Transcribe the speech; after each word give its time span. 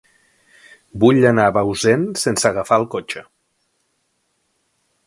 Vull 1.03 1.27
anar 1.31 1.45
a 1.49 1.53
Bausen 1.59 2.07
sense 2.23 2.49
agafar 2.51 2.81
el 2.83 2.87
cotxe. 2.95 3.25